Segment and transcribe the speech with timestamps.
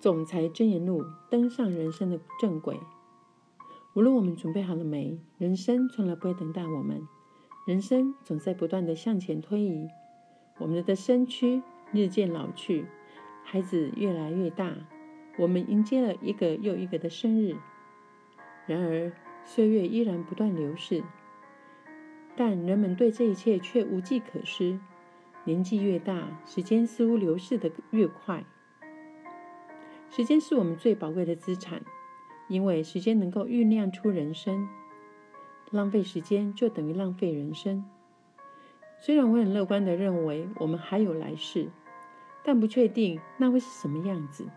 [0.00, 2.80] 总裁箴言录登上人生的正轨。
[3.92, 7.06] 无论我们准备好了没，人生从来不会等待我们。
[7.66, 9.88] 人生总在不断的向前推移，
[10.58, 12.86] 我们的身躯日渐老去，
[13.44, 14.74] 孩子越来越大，
[15.36, 17.56] 我们迎接了一个又一个的生日。
[18.66, 19.12] 然而，
[19.44, 21.04] 岁月依然不断流逝，
[22.34, 24.80] 但人们对这一切却无计可施。
[25.44, 28.46] 年纪越大，时间似乎流逝的越快。
[30.10, 31.82] 时间是我们最宝贵的资产，
[32.48, 34.68] 因为时间能够酝酿出人生。
[35.70, 37.84] 浪费时间就等于浪费人生。
[38.98, 41.70] 虽然我很乐观的认为我们还有来世，
[42.42, 44.48] 但不确定那会是什么样子。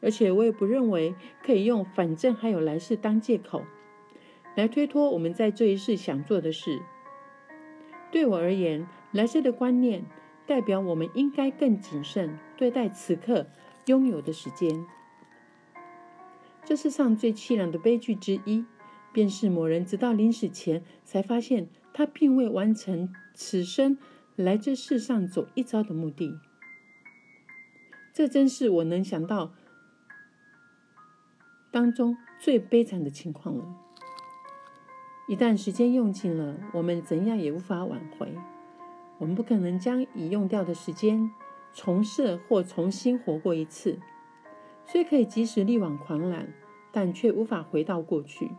[0.00, 3.64] 而且我也不认为可以用“反正还有来世”当借口
[4.54, 6.80] 来推脱我们在这一世想做的事。
[8.12, 10.04] 对我而言，来世的观念
[10.46, 13.46] 代表我们应该更谨慎对待此刻。
[13.86, 14.84] 拥有的时间，
[16.64, 18.64] 这世上最凄凉的悲剧之一，
[19.12, 23.96] 便是某人直到临死前才发现，他并未完成此生
[24.34, 26.40] 来这世上走一遭的目的。
[28.12, 29.52] 这真是我能想到
[31.70, 33.64] 当中最悲惨的情况了。
[35.28, 38.34] 一旦时间用尽了，我们怎样也无法挽回。
[39.18, 41.30] 我们不可能将已用掉的时间。
[41.76, 44.00] 重设或重新活过一次，
[44.86, 46.54] 虽可以及时力挽狂澜，
[46.90, 48.52] 但却无法回到过去。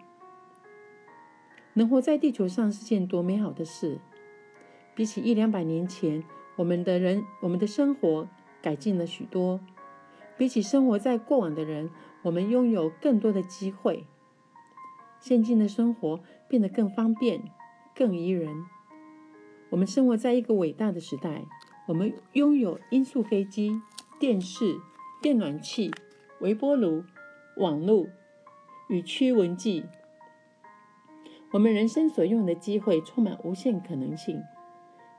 [1.74, 3.98] 能活在地球上是件多美好的事！
[4.94, 6.24] 比起一两百年前，
[6.58, 8.28] 我们的人，我们的生活
[8.62, 9.60] 改进了许多。
[10.38, 11.90] 比起生活在过往的人，
[12.22, 14.06] 我们拥有更多的机会。
[15.20, 17.42] 现今的生活变得更方便、
[17.96, 18.66] 更宜人。
[19.72, 21.46] 我们生活在一个伟大的时代。
[21.88, 23.82] 我们拥有音速飞机、
[24.20, 24.78] 电视、
[25.22, 25.90] 电暖器、
[26.42, 27.06] 微波炉、
[27.56, 28.08] 网络
[28.90, 29.86] 与驱蚊剂。
[31.54, 34.44] 我们人生所用的机会充满无限可能性。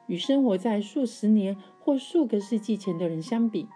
[0.09, 3.67] 与生活在数十年或数个世纪前的人相比，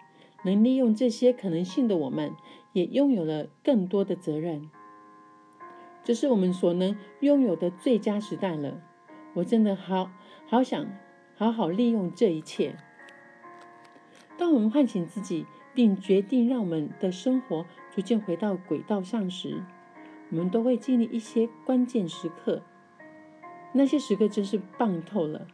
[0.45, 2.35] 能利用这些可能性的我们，
[2.75, 4.69] 也拥有了更多的责任。
[6.05, 8.83] 这是我们所能拥有的最佳时代了。
[9.33, 10.11] 我真的好
[10.47, 10.87] 好想。
[11.43, 12.77] 好好利用这一切。
[14.39, 15.45] 当我们唤醒自己，
[15.75, 19.61] 并决定让我们的生活逐渐回到轨道上时，
[20.31, 22.63] 我们都会经历一些关键时刻。
[23.73, 25.49] 那些时刻真是棒透了。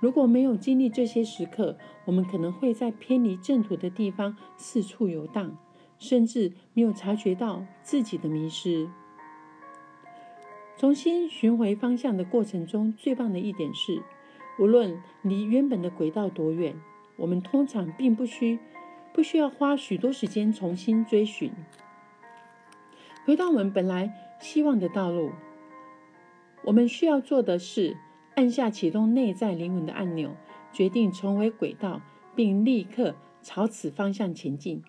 [0.00, 5.56] 如果没有经历这些时刻，我们可能会在偏离正途的地方四处游荡，
[5.98, 8.90] 甚至没有察觉到自己的迷失。
[10.76, 14.02] 重新寻回方向的过程中，最棒的一点是。
[14.60, 16.78] 无论离原本的轨道多远，
[17.16, 18.58] 我们通常并不需
[19.10, 21.50] 不需要花许多时间重新追寻，
[23.24, 25.32] 回到我们本来希望的道路。
[26.64, 27.96] 我们需要做的是
[28.34, 30.36] 按下启动内在灵魂的按钮，
[30.74, 32.02] 决定重回轨道，
[32.36, 34.82] 并立刻朝此方向前进。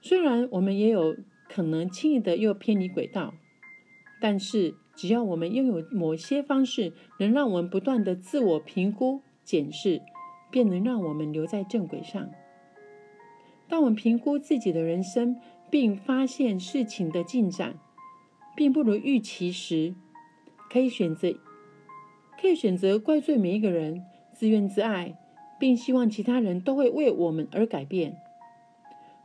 [0.00, 1.16] 虽然我们也有
[1.48, 3.34] 可能轻易的又偏离轨道，
[4.20, 4.76] 但是。
[4.96, 10.02] 只要我们拥有某些方式，能让我们不断的自我评估、检视，
[10.50, 12.30] 便能让我们留在正轨上。
[13.68, 15.40] 当我们评估自己的人生，
[15.70, 17.74] 并发现事情的进展
[18.54, 19.94] 并不如预期时，
[20.70, 21.34] 可以选择，
[22.40, 25.18] 可以选择怪罪每一个人，自怨自艾，
[25.58, 28.12] 并希望其他人都会为我们而改变；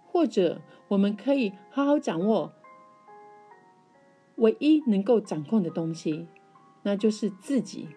[0.07, 2.53] 或者，我们可以好好掌握。
[4.39, 6.27] 唯一能够掌控的东西，
[6.83, 7.89] 那就是自己，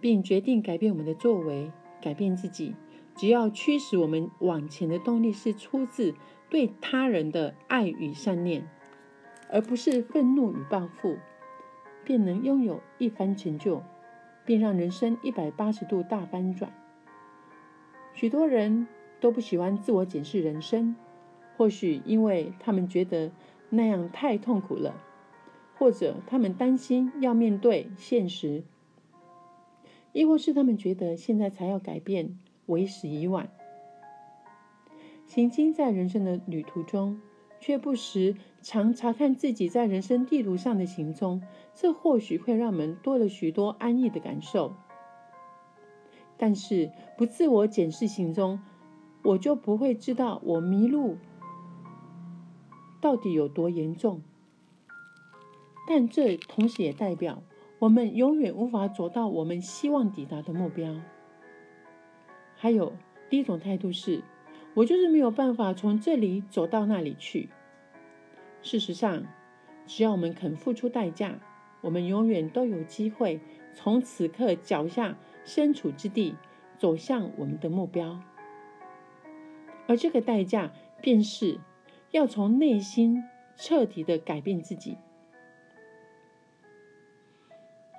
[0.00, 2.74] 并决定改变我们的作为，改变自己。
[3.16, 6.14] 只要驱使我们往前的动力是出自
[6.50, 8.68] 对他人的爱与善念，
[9.50, 11.18] 而不是愤怒与报复，
[12.04, 13.82] 便能拥有一番成就，
[14.44, 16.72] 并让人生一百八十度大翻转。
[18.14, 18.86] 许多人
[19.20, 20.94] 都不喜欢自我检视人生，
[21.56, 23.32] 或许因为他们觉得
[23.70, 24.94] 那样太痛苦了。
[25.76, 28.62] 或者他们担心要面对现实，
[30.12, 33.50] 亦或是他们觉得现在才要改变为时已晚。
[35.26, 37.20] 行经在人生的旅途中，
[37.58, 41.42] 却不时常查看自己在人生地图上的行踪，
[41.74, 44.74] 这或许会让我们多了许多安逸的感受。
[46.36, 48.60] 但是不自我检视行踪，
[49.22, 51.16] 我就不会知道我迷路
[53.00, 54.22] 到底有多严重。
[55.86, 57.42] 但这同时也代表，
[57.78, 61.00] 我们永远无法走到我们希望抵达的目标。
[62.56, 62.94] 还有
[63.28, 64.22] 第一种态度是，
[64.74, 67.50] 我就是没有办法从这里走到那里去。
[68.62, 69.26] 事实上，
[69.86, 71.38] 只要我们肯付出代价，
[71.82, 73.40] 我们永远都有机会
[73.74, 76.34] 从此刻脚下身处之地
[76.78, 78.20] 走向我们的目标。
[79.86, 80.72] 而这个代价，
[81.02, 81.60] 便是
[82.12, 83.22] 要从内心
[83.54, 84.96] 彻底的改变自己。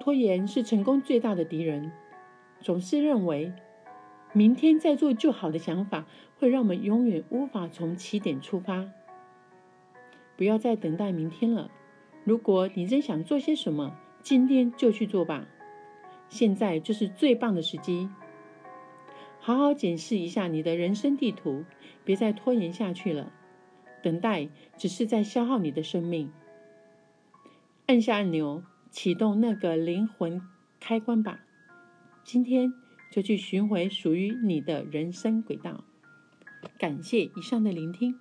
[0.06, 1.92] 拖延是成功最大的敌人，
[2.62, 3.52] 总是认为
[4.34, 6.06] 明天再做就好的想法，
[6.38, 8.88] 会让我们永远无法从起点出发。
[10.38, 11.72] 不要再等待明天了。
[12.24, 15.48] 如果你真想做些什么，今天就去做吧。
[16.30, 18.08] 现在就是最棒的时机。
[19.40, 21.66] 好好检视一下你的人生地图，
[22.04, 23.32] 别再拖延下去了。
[24.04, 26.32] 等待只是在消耗你的生命。
[27.88, 28.62] 按下按钮，
[28.96, 30.42] 启动那个灵魂
[30.80, 31.42] 开关吧。
[32.24, 32.74] 今天
[33.12, 35.84] 就去寻回属于你的人生轨道。
[36.80, 38.18] 感谢以上的聆听。